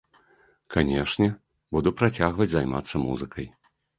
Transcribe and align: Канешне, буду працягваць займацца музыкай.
Канешне, 0.75 1.27
буду 1.77 1.93
працягваць 2.01 2.49
займацца 2.57 2.95
музыкай. 3.05 3.45